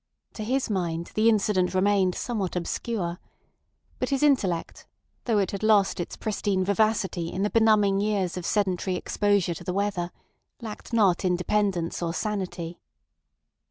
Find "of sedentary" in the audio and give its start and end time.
8.35-8.95